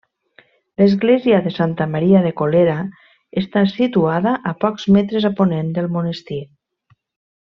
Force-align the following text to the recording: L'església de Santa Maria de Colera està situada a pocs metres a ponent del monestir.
L'església 0.81 1.41
de 1.47 1.51
Santa 1.57 1.85
Maria 1.91 2.23
de 2.23 2.31
Colera 2.41 2.77
està 3.43 3.63
situada 3.75 4.33
a 4.53 4.57
pocs 4.65 4.87
metres 4.97 5.29
a 5.33 5.35
ponent 5.43 5.71
del 5.77 5.91
monestir. 5.99 6.41